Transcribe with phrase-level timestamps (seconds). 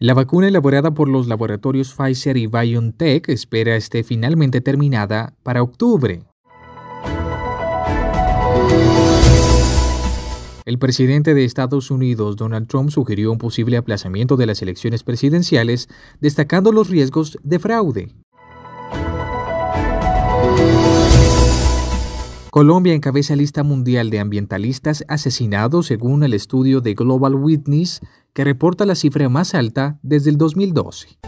[0.00, 6.22] La vacuna elaborada por los laboratorios Pfizer y BioNTech espera esté finalmente terminada para octubre.
[10.64, 15.88] El presidente de Estados Unidos, Donald Trump, sugirió un posible aplazamiento de las elecciones presidenciales,
[16.20, 18.14] destacando los riesgos de fraude.
[22.50, 28.00] Colombia encabeza lista mundial de ambientalistas asesinados según el estudio de Global Witness,
[28.32, 31.18] que reporta la cifra más alta desde el 2012.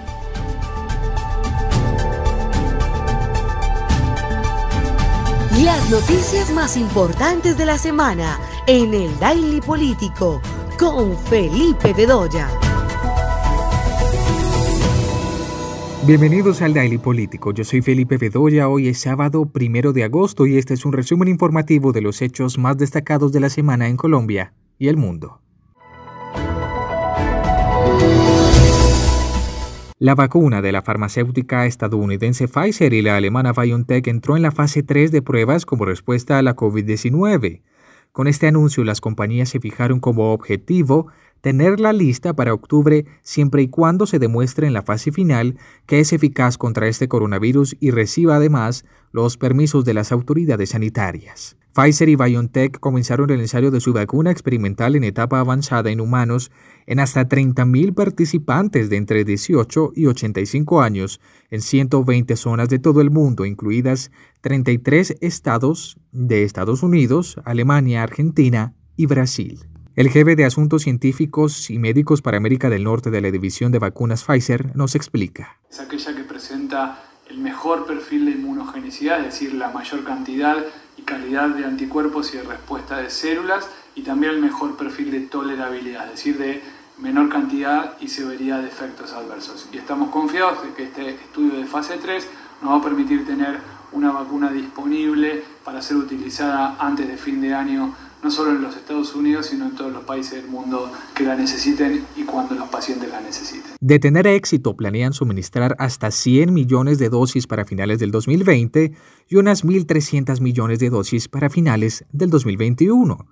[5.65, 10.41] Las noticias más importantes de la semana en el Daily Político
[10.79, 12.49] con Felipe Bedoya.
[16.07, 17.53] Bienvenidos al Daily Político.
[17.53, 18.69] Yo soy Felipe Bedoya.
[18.69, 22.57] Hoy es sábado primero de agosto y este es un resumen informativo de los hechos
[22.57, 25.43] más destacados de la semana en Colombia y el mundo.
[30.03, 34.83] La vacuna de la farmacéutica estadounidense Pfizer y la alemana BioNTech entró en la fase
[34.83, 37.61] 3 de pruebas como respuesta a la COVID-19.
[38.11, 41.09] Con este anuncio, las compañías se fijaron como objetivo
[41.43, 46.15] tenerla lista para octubre siempre y cuando se demuestre en la fase final que es
[46.15, 51.60] eficaz contra este coronavirus y reciba además los permisos de las autoridades sanitarias.
[51.73, 56.51] Pfizer y BioNTech comenzaron el ensayo de su vacuna experimental en etapa avanzada en humanos
[56.87, 63.01] en hasta 30.000 participantes de entre 18 y 85 años en 120 zonas de todo
[63.01, 69.61] el mundo, incluidas 33 estados de Estados Unidos, Alemania, Argentina y Brasil.
[69.95, 73.79] El jefe de Asuntos Científicos y Médicos para América del Norte de la División de
[73.79, 75.59] Vacunas Pfizer nos explica.
[75.71, 80.57] Es aquella que presenta el mejor perfil de inmunogenicidad, es decir, la mayor cantidad
[81.01, 86.07] calidad de anticuerpos y de respuesta de células, y también el mejor perfil de tolerabilidad,
[86.07, 86.63] es decir, de
[86.99, 89.69] menor cantidad y severidad de efectos adversos.
[89.73, 92.29] Y estamos confiados de que este estudio de fase 3
[92.63, 93.59] nos va a permitir tener
[93.93, 98.77] una vacuna disponible para ser utilizada antes de fin de año no solo en los
[98.77, 102.69] Estados Unidos, sino en todos los países del mundo que la necesiten y cuando los
[102.69, 103.73] pacientes la necesiten.
[103.81, 108.93] De tener éxito, planean suministrar hasta 100 millones de dosis para finales del 2020
[109.29, 113.27] y unas 1.300 millones de dosis para finales del 2021.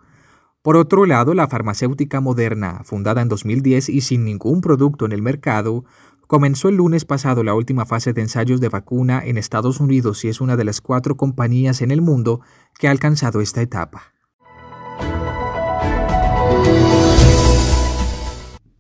[0.63, 5.23] Por otro lado, la farmacéutica Moderna, fundada en 2010 y sin ningún producto en el
[5.23, 5.85] mercado,
[6.27, 10.29] comenzó el lunes pasado la última fase de ensayos de vacuna en Estados Unidos y
[10.29, 12.41] es una de las cuatro compañías en el mundo
[12.79, 14.18] que ha alcanzado esta etapa.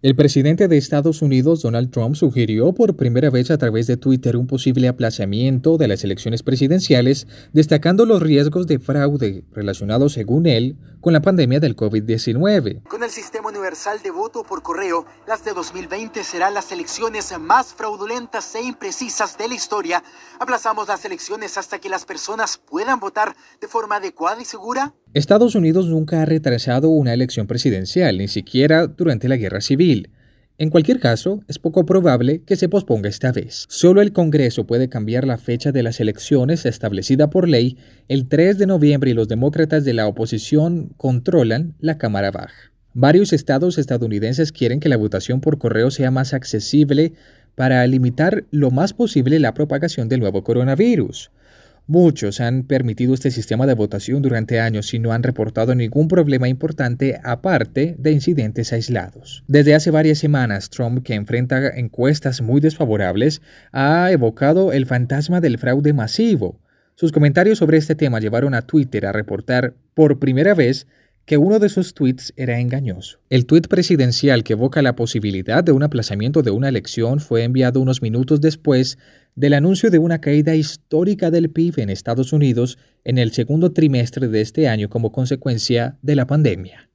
[0.00, 4.36] El presidente de Estados Unidos, Donald Trump, sugirió por primera vez a través de Twitter
[4.36, 10.78] un posible aplazamiento de las elecciones presidenciales, destacando los riesgos de fraude relacionados, según él,
[11.00, 12.84] con la pandemia del COVID-19.
[12.84, 17.74] Con el sistema universal de voto por correo, las de 2020 serán las elecciones más
[17.74, 20.04] fraudulentas e imprecisas de la historia.
[20.38, 24.94] ¿Aplazamos las elecciones hasta que las personas puedan votar de forma adecuada y segura?
[25.14, 30.10] Estados Unidos nunca ha retrasado una elección presidencial, ni siquiera durante la guerra civil.
[30.58, 33.64] En cualquier caso, es poco probable que se posponga esta vez.
[33.68, 38.58] Solo el Congreso puede cambiar la fecha de las elecciones establecida por ley el 3
[38.58, 42.72] de noviembre y los demócratas de la oposición controlan la Cámara Baja.
[42.92, 47.14] Varios estados estadounidenses quieren que la votación por correo sea más accesible
[47.54, 51.30] para limitar lo más posible la propagación del nuevo coronavirus.
[51.90, 56.46] Muchos han permitido este sistema de votación durante años y no han reportado ningún problema
[56.46, 59.42] importante aparte de incidentes aislados.
[59.48, 63.40] Desde hace varias semanas, Trump, que enfrenta encuestas muy desfavorables,
[63.72, 66.60] ha evocado el fantasma del fraude masivo.
[66.94, 70.86] Sus comentarios sobre este tema llevaron a Twitter a reportar por primera vez
[71.28, 73.18] que uno de sus tweets era engañoso.
[73.28, 77.82] El tuit presidencial que evoca la posibilidad de un aplazamiento de una elección fue enviado
[77.82, 78.96] unos minutos después
[79.34, 84.28] del anuncio de una caída histórica del PIB en Estados Unidos en el segundo trimestre
[84.28, 86.88] de este año como consecuencia de la pandemia.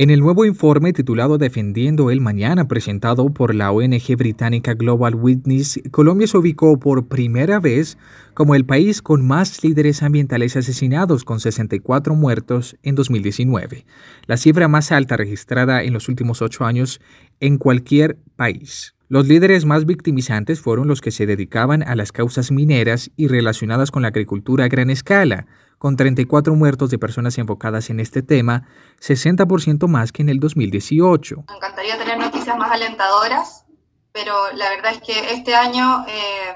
[0.00, 5.78] En el nuevo informe titulado Defendiendo el Mañana, presentado por la ONG británica Global Witness,
[5.90, 7.98] Colombia se ubicó por primera vez
[8.32, 13.84] como el país con más líderes ambientales asesinados, con 64 muertos en 2019,
[14.26, 16.98] la cifra más alta registrada en los últimos ocho años
[17.38, 18.94] en cualquier país.
[19.10, 23.90] Los líderes más victimizantes fueron los que se dedicaban a las causas mineras y relacionadas
[23.90, 25.46] con la agricultura a gran escala,
[25.80, 28.68] con 34 muertos de personas enfocadas en este tema,
[29.00, 31.44] 60% más que en el 2018.
[31.48, 33.64] Me encantaría tener noticias más alentadoras,
[34.12, 36.54] pero la verdad es que este año, eh,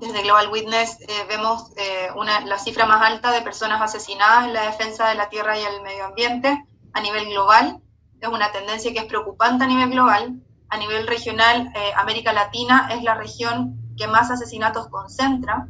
[0.00, 4.54] desde Global Witness, eh, vemos eh, una, la cifra más alta de personas asesinadas en
[4.54, 6.64] la defensa de la tierra y el medio ambiente
[6.94, 7.80] a nivel global.
[8.20, 10.42] es una tendencia que es preocupante a nivel global.
[10.68, 15.68] A nivel regional, eh, América Latina es la región que más asesinatos concentra.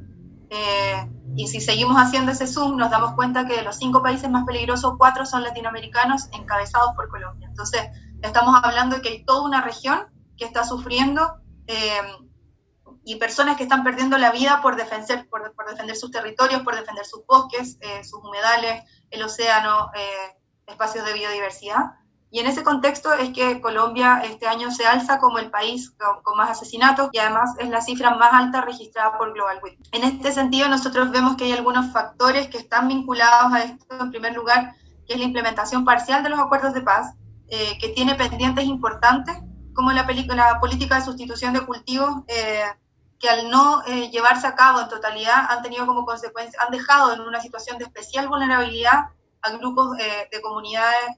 [0.49, 1.07] Eh,
[1.39, 4.45] y si seguimos haciendo ese zoom, nos damos cuenta que de los cinco países más
[4.45, 7.47] peligrosos, cuatro son latinoamericanos encabezados por Colombia.
[7.49, 7.83] Entonces,
[8.21, 11.37] estamos hablando de que hay toda una región que está sufriendo
[11.69, 12.03] eh,
[13.05, 17.07] y personas que están perdiendo la vida por defender, por, defender sus territorios, por defender
[17.07, 19.93] sus bosques, sus humedales, el océano,
[20.67, 21.93] espacios de biodiversidad.
[22.31, 26.37] Y en ese contexto es que Colombia este año se alza como el país con,
[26.37, 29.89] más asesinatos y además es la cifra más alta registrada por Global Witness.
[29.93, 33.87] En este sentido, nosotros vemos que hay algunos factores que están vinculados a esto.
[33.99, 34.75] En primer lugar,
[35.07, 37.15] que es la implementación parcial de los acuerdos de paz,
[37.49, 39.35] eh, que tiene pendientes importantes,
[39.73, 42.63] como la, la, política de sustitución de cultivos, eh,
[43.19, 47.15] que al no eh, llevarse a cabo en totalidad han tenido como consecuencia, han dejado
[47.15, 49.11] en una situación de especial vulnerabilidad
[49.43, 51.17] a grupos eh, de comunidades,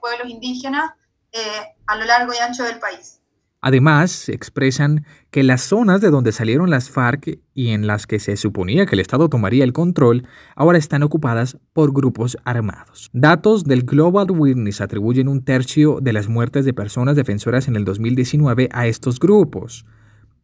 [0.00, 0.90] pueblos indígenas
[1.32, 3.20] eh, a lo largo y ancho del país.
[3.60, 8.36] Además, expresan que las zonas de donde salieron las FARC y en las que se
[8.36, 13.10] suponía que el Estado tomaría el control, ahora están ocupadas por grupos armados.
[13.12, 17.84] Datos del Global Witness atribuyen un tercio de las muertes de personas defensoras en el
[17.84, 19.84] 2019 a estos grupos.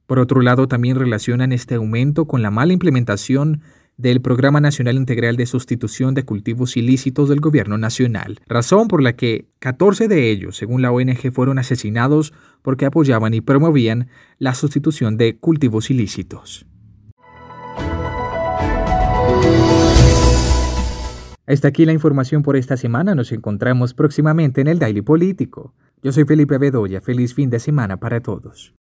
[0.06, 3.62] Por otro lado, también relacionan este aumento con la mala implementación
[3.97, 9.15] del Programa Nacional Integral de Sustitución de Cultivos Ilícitos del Gobierno Nacional, razón por la
[9.15, 14.09] que 14 de ellos, según la ONG, fueron asesinados porque apoyaban y promovían
[14.39, 16.67] la sustitución de cultivos ilícitos.
[21.47, 23.15] Hasta aquí la información por esta semana.
[23.15, 25.75] Nos encontramos próximamente en el Daily Político.
[26.03, 27.00] Yo soy Felipe Bedoya.
[27.00, 28.75] Feliz fin de semana para todos.